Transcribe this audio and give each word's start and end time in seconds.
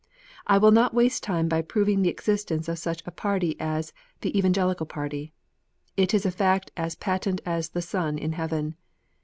I 0.47 0.57
will 0.57 0.71
not 0.71 0.95
waste 0.95 1.21
time 1.21 1.47
by 1.47 1.61
proving 1.61 2.01
the 2.01 2.09
existence 2.09 2.67
of 2.67 2.79
such 2.79 3.03
a 3.05 3.11
party 3.11 3.55
as 3.59 3.93
"the 4.21 4.35
Evangelical 4.35 4.87
party." 4.87 5.31
It 5.95 6.11
is 6.15 6.25
a 6.25 6.31
fact 6.31 6.71
as 6.75 6.95
patent 6.95 7.39
as 7.45 7.69
the 7.69 7.83
sun 7.83 8.17
in 8.17 8.31
heaven. 8.31 8.77